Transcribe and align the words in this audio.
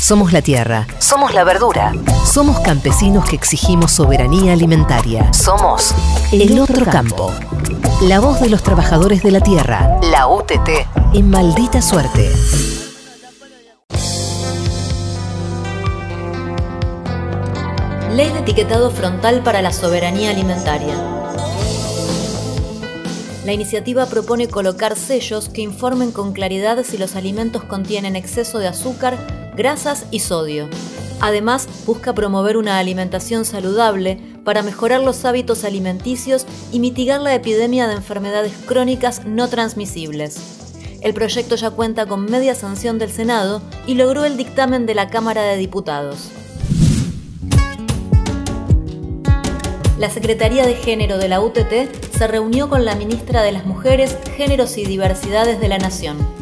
Somos 0.00 0.32
la 0.32 0.40
tierra. 0.40 0.86
Somos 0.98 1.34
la 1.34 1.44
verdura. 1.44 1.92
Somos 2.24 2.58
campesinos 2.60 3.28
que 3.28 3.36
exigimos 3.36 3.92
soberanía 3.92 4.54
alimentaria. 4.54 5.30
Somos 5.34 5.94
el 6.32 6.58
otro 6.58 6.86
campo. 6.86 7.30
La 8.00 8.18
voz 8.18 8.40
de 8.40 8.48
los 8.48 8.62
trabajadores 8.62 9.22
de 9.22 9.30
la 9.30 9.40
tierra. 9.40 10.00
La 10.10 10.26
UTT. 10.26 10.70
En 11.12 11.28
maldita 11.28 11.82
suerte. 11.82 12.32
Ley 18.10 18.30
de 18.30 18.38
etiquetado 18.38 18.90
frontal 18.90 19.42
para 19.42 19.60
la 19.60 19.70
soberanía 19.70 20.30
alimentaria. 20.30 20.94
La 23.44 23.52
iniciativa 23.52 24.06
propone 24.06 24.48
colocar 24.48 24.96
sellos 24.96 25.50
que 25.50 25.60
informen 25.60 26.10
con 26.10 26.32
claridad 26.32 26.84
si 26.84 26.96
los 26.96 27.16
alimentos 27.16 27.64
contienen 27.64 28.16
exceso 28.16 28.58
de 28.58 28.68
azúcar, 28.68 29.18
grasas 29.56 30.06
y 30.10 30.20
sodio. 30.20 30.68
Además, 31.20 31.68
busca 31.86 32.14
promover 32.14 32.56
una 32.56 32.78
alimentación 32.78 33.44
saludable 33.44 34.18
para 34.44 34.62
mejorar 34.62 35.02
los 35.02 35.24
hábitos 35.24 35.64
alimenticios 35.64 36.46
y 36.72 36.80
mitigar 36.80 37.20
la 37.20 37.34
epidemia 37.34 37.86
de 37.86 37.94
enfermedades 37.94 38.52
crónicas 38.66 39.26
no 39.26 39.48
transmisibles. 39.48 40.38
El 41.02 41.14
proyecto 41.14 41.56
ya 41.56 41.70
cuenta 41.70 42.06
con 42.06 42.24
media 42.24 42.54
sanción 42.54 42.98
del 42.98 43.10
Senado 43.10 43.62
y 43.86 43.94
logró 43.94 44.24
el 44.24 44.36
dictamen 44.36 44.86
de 44.86 44.94
la 44.94 45.08
Cámara 45.08 45.42
de 45.42 45.56
Diputados. 45.56 46.30
La 49.98 50.08
Secretaría 50.08 50.66
de 50.66 50.74
Género 50.74 51.18
de 51.18 51.28
la 51.28 51.42
UTT 51.42 52.16
se 52.16 52.26
reunió 52.26 52.70
con 52.70 52.86
la 52.86 52.94
ministra 52.94 53.42
de 53.42 53.52
las 53.52 53.66
Mujeres, 53.66 54.16
Géneros 54.36 54.78
y 54.78 54.86
Diversidades 54.86 55.60
de 55.60 55.68
la 55.68 55.76
Nación. 55.76 56.39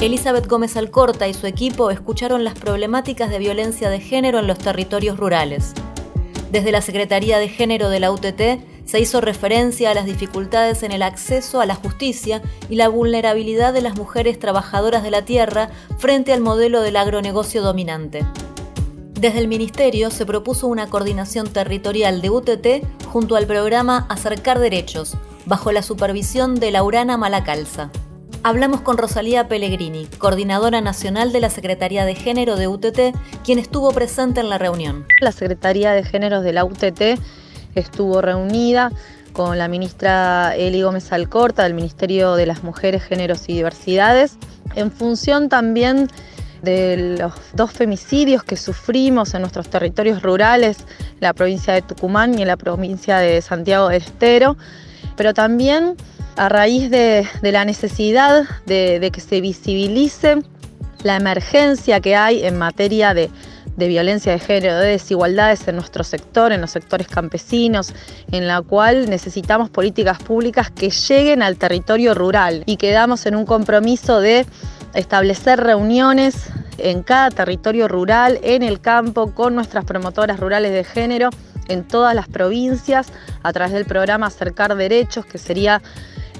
Elizabeth 0.00 0.46
Gómez 0.46 0.78
Alcorta 0.78 1.28
y 1.28 1.34
su 1.34 1.46
equipo 1.46 1.90
escucharon 1.90 2.42
las 2.42 2.54
problemáticas 2.54 3.28
de 3.28 3.38
violencia 3.38 3.90
de 3.90 4.00
género 4.00 4.38
en 4.38 4.46
los 4.46 4.58
territorios 4.58 5.18
rurales. 5.18 5.74
Desde 6.50 6.72
la 6.72 6.80
Secretaría 6.80 7.38
de 7.38 7.50
Género 7.50 7.90
de 7.90 8.00
la 8.00 8.10
UTT 8.10 8.40
se 8.86 8.98
hizo 8.98 9.20
referencia 9.20 9.90
a 9.90 9.94
las 9.94 10.06
dificultades 10.06 10.82
en 10.84 10.92
el 10.92 11.02
acceso 11.02 11.60
a 11.60 11.66
la 11.66 11.74
justicia 11.74 12.40
y 12.70 12.76
la 12.76 12.88
vulnerabilidad 12.88 13.74
de 13.74 13.82
las 13.82 13.94
mujeres 13.98 14.38
trabajadoras 14.38 15.02
de 15.02 15.10
la 15.10 15.26
tierra 15.26 15.68
frente 15.98 16.32
al 16.32 16.40
modelo 16.40 16.80
del 16.80 16.96
agronegocio 16.96 17.60
dominante. 17.60 18.24
Desde 19.12 19.38
el 19.38 19.48
Ministerio 19.48 20.10
se 20.10 20.24
propuso 20.24 20.66
una 20.66 20.88
coordinación 20.88 21.46
territorial 21.46 22.22
de 22.22 22.30
UTT 22.30 22.66
junto 23.06 23.36
al 23.36 23.46
programa 23.46 24.06
Acercar 24.08 24.60
Derechos, 24.60 25.18
bajo 25.44 25.72
la 25.72 25.82
supervisión 25.82 26.54
de 26.54 26.70
Laurana 26.70 27.18
Malacalza. 27.18 27.90
Hablamos 28.42 28.80
con 28.80 28.96
Rosalía 28.96 29.48
Pellegrini, 29.48 30.06
coordinadora 30.16 30.80
nacional 30.80 31.30
de 31.30 31.40
la 31.40 31.50
Secretaría 31.50 32.06
de 32.06 32.14
Género 32.14 32.56
de 32.56 32.68
UTT, 32.68 33.14
quien 33.44 33.58
estuvo 33.58 33.92
presente 33.92 34.40
en 34.40 34.48
la 34.48 34.56
reunión. 34.56 35.04
La 35.20 35.30
Secretaría 35.30 35.92
de 35.92 36.04
Género 36.04 36.40
de 36.40 36.54
la 36.54 36.64
UTT 36.64 37.20
estuvo 37.74 38.22
reunida 38.22 38.92
con 39.34 39.58
la 39.58 39.68
ministra 39.68 40.56
Eli 40.56 40.80
Gómez 40.80 41.12
Alcorta 41.12 41.64
del 41.64 41.74
Ministerio 41.74 42.34
de 42.34 42.46
las 42.46 42.64
Mujeres, 42.64 43.02
Géneros 43.02 43.46
y 43.46 43.52
Diversidades, 43.52 44.38
en 44.74 44.90
función 44.90 45.50
también 45.50 46.08
de 46.62 47.16
los 47.18 47.34
dos 47.52 47.72
femicidios 47.72 48.42
que 48.42 48.56
sufrimos 48.56 49.34
en 49.34 49.42
nuestros 49.42 49.68
territorios 49.68 50.22
rurales, 50.22 50.78
la 51.20 51.34
provincia 51.34 51.74
de 51.74 51.82
Tucumán 51.82 52.38
y 52.38 52.42
en 52.42 52.48
la 52.48 52.56
provincia 52.56 53.18
de 53.18 53.42
Santiago 53.42 53.88
del 53.88 54.00
Estero, 54.00 54.56
pero 55.14 55.34
también 55.34 55.96
a 56.36 56.48
raíz 56.48 56.90
de, 56.90 57.26
la 57.42 57.64
necesidad 57.64 58.44
de, 58.66 59.10
que 59.12 59.20
se 59.20 59.40
visibilice 59.40 60.38
la 61.02 61.16
emergencia 61.16 62.00
que 62.00 62.16
hay 62.16 62.44
en 62.44 62.58
materia 62.58 63.14
de, 63.14 63.30
violencia 63.76 64.32
de 64.32 64.38
género, 64.38 64.76
de 64.76 64.88
desigualdades 64.88 65.66
en 65.66 65.76
nuestro 65.76 66.04
sector, 66.04 66.52
en 66.52 66.60
los 66.60 66.70
sectores 66.70 67.06
campesinos, 67.08 67.94
en 68.30 68.46
la 68.46 68.60
cual 68.60 69.08
necesitamos 69.08 69.70
políticas 69.70 70.18
públicas 70.22 70.70
que 70.70 70.90
lleguen 70.90 71.42
al 71.42 71.56
territorio 71.56 72.14
rural 72.14 72.62
y 72.66 72.76
quedamos 72.76 73.24
en 73.24 73.36
un 73.36 73.46
compromiso 73.46 74.20
de 74.20 74.44
establecer 74.94 75.60
reuniones 75.60 76.50
en 76.76 77.02
cada 77.02 77.30
territorio 77.30 77.88
rural, 77.88 78.38
en 78.42 78.62
el 78.62 78.80
campo, 78.80 79.32
con 79.34 79.54
nuestras 79.54 79.84
promotoras 79.84 80.40
rurales 80.40 80.72
de 80.72 80.84
género, 80.84 81.30
en 81.68 81.86
todas 81.86 82.14
las 82.14 82.28
provincias, 82.28 83.08
a 83.42 83.52
través 83.52 83.72
del 83.72 83.84
programa 83.84 84.26
Acercar 84.26 84.74
Derechos, 84.74 85.24
que 85.24 85.38
sería 85.38 85.80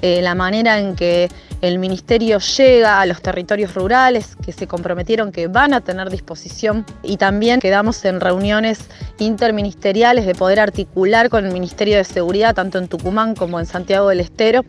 eh, 0.01 0.21
la 0.21 0.35
manera 0.35 0.79
en 0.79 0.95
que 0.95 1.29
el 1.61 1.77
ministerio 1.77 2.39
llega 2.39 3.01
a 3.01 3.05
los 3.05 3.21
territorios 3.21 3.75
rurales 3.75 4.35
que 4.43 4.51
se 4.51 4.67
comprometieron 4.67 5.31
que 5.31 5.47
van 5.47 5.73
a 5.73 5.81
tener 5.81 6.09
disposición 6.09 6.85
y 7.03 7.17
también 7.17 7.59
quedamos 7.59 8.03
en 8.05 8.19
reuniones 8.19 8.79
interministeriales 9.19 10.25
de 10.25 10.33
poder 10.33 10.59
articular 10.59 11.29
con 11.29 11.45
el 11.45 11.53
Ministerio 11.53 11.97
de 11.97 12.03
Seguridad 12.03 12.55
tanto 12.55 12.79
en 12.79 12.87
Tucumán 12.87 13.35
como 13.35 13.59
en 13.59 13.65
Santiago 13.65 14.09
del 14.09 14.21
Estero 14.21 14.65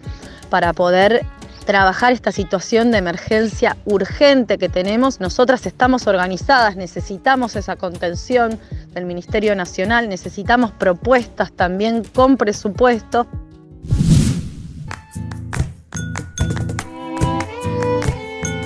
para 0.50 0.74
poder 0.74 1.24
trabajar 1.62 2.12
esta 2.12 2.32
situación 2.32 2.90
de 2.90 2.98
emergencia 2.98 3.76
urgente 3.84 4.58
que 4.58 4.68
tenemos. 4.68 5.20
Nosotras 5.20 5.64
estamos 5.66 6.06
organizadas, 6.06 6.76
necesitamos 6.76 7.56
esa 7.56 7.76
contención 7.76 8.58
del 8.92 9.06
Ministerio 9.06 9.54
Nacional, 9.54 10.08
necesitamos 10.08 10.72
propuestas 10.72 11.52
también 11.52 12.02
con 12.04 12.36
presupuesto. 12.36 13.26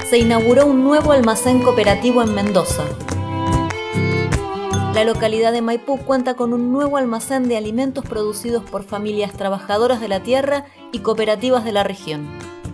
Se 0.08 0.18
inauguró 0.18 0.66
un 0.66 0.84
nuevo 0.84 1.10
almacén 1.10 1.60
cooperativo 1.60 2.22
en 2.22 2.32
Mendoza. 2.32 2.84
La 4.94 5.02
localidad 5.02 5.50
de 5.50 5.62
Maipú 5.62 5.98
cuenta 5.98 6.34
con 6.34 6.52
un 6.52 6.70
nuevo 6.70 6.96
almacén 6.96 7.48
de 7.48 7.56
alimentos 7.56 8.04
producidos 8.04 8.62
por 8.62 8.84
familias 8.84 9.32
trabajadoras 9.32 10.00
de 10.00 10.06
la 10.06 10.22
tierra 10.22 10.66
y 10.92 11.00
cooperativas 11.00 11.64
de 11.64 11.72
la 11.72 11.82
región. 11.82 12.28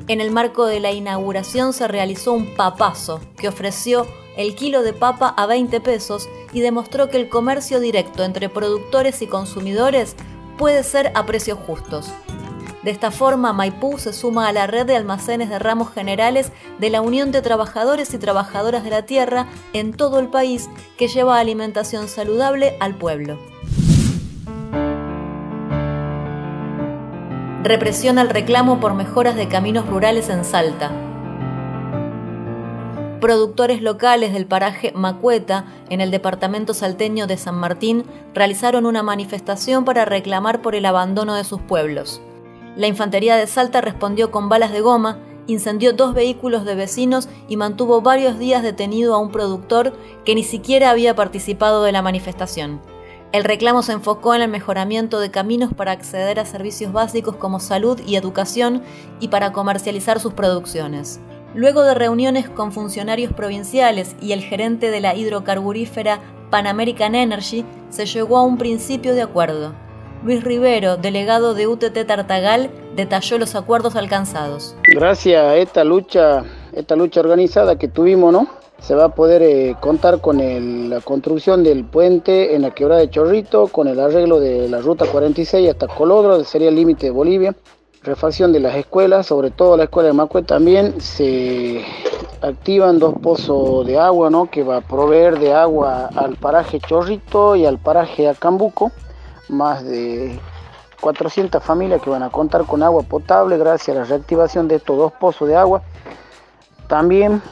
En 0.08 0.20
el 0.20 0.30
marco 0.30 0.66
de 0.66 0.80
la 0.80 0.92
inauguración 0.92 1.72
se 1.72 1.88
realizó 1.88 2.34
un 2.34 2.54
papazo 2.54 3.18
que 3.38 3.48
ofreció 3.48 4.06
el 4.36 4.54
kilo 4.54 4.82
de 4.82 4.92
papa 4.92 5.32
a 5.34 5.46
20 5.46 5.80
pesos 5.80 6.28
y 6.52 6.60
demostró 6.60 7.08
que 7.08 7.16
el 7.16 7.30
comercio 7.30 7.80
directo 7.80 8.24
entre 8.24 8.50
productores 8.50 9.22
y 9.22 9.26
consumidores 9.26 10.16
puede 10.58 10.82
ser 10.82 11.12
a 11.14 11.24
precios 11.24 11.58
justos. 11.66 12.12
De 12.82 12.90
esta 12.90 13.10
forma, 13.10 13.52
Maipú 13.52 13.98
se 13.98 14.12
suma 14.12 14.48
a 14.48 14.52
la 14.52 14.66
red 14.66 14.86
de 14.86 14.96
almacenes 14.96 15.48
de 15.48 15.58
ramos 15.58 15.92
generales 15.92 16.50
de 16.80 16.90
la 16.90 17.00
Unión 17.00 17.30
de 17.30 17.42
Trabajadores 17.42 18.12
y 18.12 18.18
Trabajadoras 18.18 18.82
de 18.82 18.90
la 18.90 19.02
Tierra 19.02 19.46
en 19.72 19.92
todo 19.92 20.18
el 20.18 20.28
país 20.28 20.68
que 20.96 21.08
lleva 21.08 21.38
alimentación 21.38 22.08
saludable 22.08 22.76
al 22.80 22.96
pueblo. 22.96 23.38
represión 27.62 28.18
al 28.18 28.28
reclamo 28.28 28.80
por 28.80 28.94
mejoras 28.94 29.36
de 29.36 29.48
caminos 29.48 29.86
rurales 29.86 30.28
en 30.28 30.44
Salta. 30.44 30.90
Productores 33.20 33.80
locales 33.82 34.32
del 34.32 34.46
paraje 34.46 34.92
Macueta, 34.96 35.66
en 35.88 36.00
el 36.00 36.10
departamento 36.10 36.74
salteño 36.74 37.28
de 37.28 37.36
San 37.36 37.54
Martín, 37.54 38.04
realizaron 38.34 38.84
una 38.84 39.04
manifestación 39.04 39.84
para 39.84 40.04
reclamar 40.04 40.60
por 40.60 40.74
el 40.74 40.84
abandono 40.86 41.34
de 41.36 41.44
sus 41.44 41.60
pueblos. 41.60 42.20
La 42.76 42.86
infantería 42.86 43.36
de 43.36 43.46
Salta 43.46 43.80
respondió 43.80 44.30
con 44.30 44.48
balas 44.48 44.72
de 44.72 44.80
goma, 44.80 45.18
incendió 45.46 45.92
dos 45.92 46.14
vehículos 46.14 46.64
de 46.64 46.74
vecinos 46.74 47.28
y 47.48 47.56
mantuvo 47.56 48.00
varios 48.00 48.38
días 48.38 48.62
detenido 48.62 49.14
a 49.14 49.18
un 49.18 49.30
productor 49.30 49.92
que 50.24 50.34
ni 50.34 50.42
siquiera 50.42 50.90
había 50.90 51.14
participado 51.14 51.82
de 51.82 51.92
la 51.92 52.02
manifestación. 52.02 52.80
El 53.32 53.44
reclamo 53.44 53.82
se 53.82 53.92
enfocó 53.92 54.34
en 54.34 54.42
el 54.42 54.50
mejoramiento 54.50 55.18
de 55.18 55.30
caminos 55.30 55.72
para 55.72 55.92
acceder 55.92 56.38
a 56.38 56.44
servicios 56.44 56.92
básicos 56.92 57.36
como 57.36 57.60
salud 57.60 57.98
y 58.06 58.16
educación 58.16 58.82
y 59.20 59.28
para 59.28 59.52
comercializar 59.52 60.20
sus 60.20 60.34
producciones. 60.34 61.18
Luego 61.54 61.82
de 61.82 61.94
reuniones 61.94 62.48
con 62.48 62.72
funcionarios 62.72 63.32
provinciales 63.32 64.16
y 64.20 64.32
el 64.32 64.42
gerente 64.42 64.90
de 64.90 65.00
la 65.00 65.14
hidrocarburífera 65.14 66.20
Pan 66.50 66.66
American 66.66 67.14
Energy, 67.14 67.64
se 67.88 68.04
llegó 68.04 68.36
a 68.36 68.42
un 68.42 68.58
principio 68.58 69.14
de 69.14 69.22
acuerdo. 69.22 69.74
Luis 70.24 70.44
Rivero, 70.44 70.96
delegado 70.96 71.54
de 71.54 71.66
UTT 71.66 72.06
Tartagal, 72.06 72.70
detalló 72.94 73.38
los 73.38 73.56
acuerdos 73.56 73.96
alcanzados. 73.96 74.76
Gracias 74.84 75.42
a 75.42 75.56
esta 75.56 75.82
lucha, 75.82 76.44
esta 76.72 76.94
lucha 76.94 77.20
organizada 77.20 77.76
que 77.76 77.88
tuvimos, 77.88 78.32
¿no? 78.32 78.46
se 78.82 78.96
va 78.96 79.04
a 79.04 79.14
poder 79.14 79.42
eh, 79.42 79.76
contar 79.80 80.20
con 80.20 80.90
la 80.90 81.00
construcción 81.00 81.62
del 81.62 81.84
puente 81.84 82.56
en 82.56 82.62
la 82.62 82.72
quebrada 82.72 83.00
de 83.00 83.10
Chorrito, 83.10 83.68
con 83.68 83.86
el 83.86 84.00
arreglo 84.00 84.40
de 84.40 84.68
la 84.68 84.80
ruta 84.80 85.06
46 85.06 85.70
hasta 85.70 85.86
Colodro, 85.86 86.42
sería 86.42 86.68
el 86.68 86.74
límite 86.74 87.06
de 87.06 87.12
Bolivia, 87.12 87.54
refacción 88.02 88.52
de 88.52 88.58
las 88.58 88.74
escuelas, 88.74 89.26
sobre 89.26 89.52
todo 89.52 89.76
la 89.76 89.84
escuela 89.84 90.08
de 90.08 90.14
Macue 90.14 90.42
también, 90.42 91.00
se 91.00 91.84
activan 92.40 92.98
dos 92.98 93.14
pozos 93.22 93.86
de 93.86 93.98
agua, 93.98 94.30
¿no? 94.30 94.50
que 94.50 94.64
va 94.64 94.78
a 94.78 94.80
proveer 94.80 95.38
de 95.38 95.52
agua 95.52 96.10
al 96.16 96.34
paraje 96.34 96.80
Chorrito 96.80 97.54
y 97.54 97.66
al 97.66 97.78
paraje 97.78 98.28
Acambuco, 98.28 98.90
más 99.48 99.84
de 99.84 100.38
400 101.02 101.62
familias 101.62 102.00
que 102.00 102.10
van 102.10 102.22
a 102.22 102.30
contar 102.30 102.64
con 102.64 102.82
agua 102.82 103.02
potable 103.02 103.58
gracias 103.58 103.96
a 103.96 104.00
la 104.00 104.06
reactivación 104.06 104.68
de 104.68 104.76
estos 104.76 104.96
dos 104.96 105.12
pozos 105.12 105.48
de 105.48 105.56
agua. 105.56 105.82
También 106.86 107.42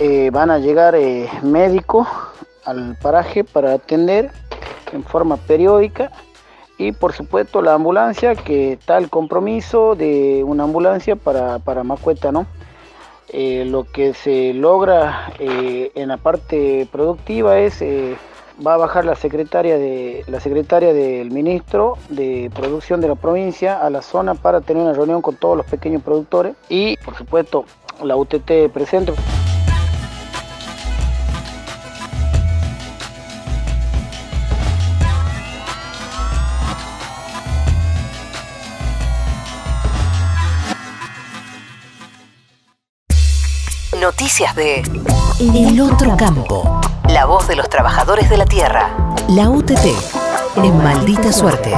eh, 0.00 0.30
van 0.32 0.50
a 0.50 0.58
llegar 0.58 0.94
eh, 0.94 1.28
médicos 1.42 2.08
al 2.64 2.96
paraje 2.96 3.44
para 3.44 3.74
atender 3.74 4.32
en 4.92 5.04
forma 5.04 5.36
periódica 5.36 6.10
y 6.78 6.92
por 6.92 7.12
supuesto 7.12 7.60
la 7.60 7.74
ambulancia 7.74 8.34
que 8.34 8.72
está 8.72 8.96
el 8.96 9.10
compromiso 9.10 9.94
de 9.94 10.42
una 10.42 10.64
ambulancia 10.64 11.14
para, 11.14 11.58
para 11.58 11.84
Macueta, 11.84 12.32
¿no? 12.32 12.46
Eh, 13.28 13.64
lo 13.66 13.84
que 13.84 14.14
se 14.14 14.54
logra 14.54 15.32
en 15.38 16.08
la 16.08 16.16
parte 16.16 16.88
productiva 16.90 17.58
es 17.58 17.82
va 18.64 18.74
a 18.74 18.76
bajar 18.76 19.04
la 19.04 19.14
secretaria 19.16 19.78
de 19.78 20.24
la 20.28 20.40
secretaria 20.40 20.92
del 20.92 21.30
ministro 21.30 21.98
de 22.08 22.50
producción 22.54 23.00
de 23.00 23.08
la 23.08 23.14
provincia 23.14 23.78
a 23.78 23.90
la 23.90 24.02
zona 24.02 24.34
para 24.34 24.60
tener 24.60 24.82
una 24.82 24.92
reunión 24.92 25.22
con 25.22 25.36
todos 25.36 25.56
los 25.56 25.66
pequeños 25.66 26.02
productores 26.02 26.54
y 26.68 26.96
por 26.98 27.16
supuesto 27.16 27.64
la 28.02 28.16
UTT 28.16 28.70
presente. 28.72 29.12
Noticias 44.00 44.54
de 44.54 44.82
El 45.40 45.80
Otro 45.80 46.14
Campo. 46.16 46.83
La 47.08 47.26
voz 47.26 47.46
de 47.48 47.54
los 47.54 47.68
trabajadores 47.68 48.30
de 48.30 48.36
la 48.36 48.46
tierra. 48.46 48.88
La 49.28 49.50
UTT. 49.50 49.86
En 50.56 50.82
maldita 50.82 51.32
suerte. 51.32 51.72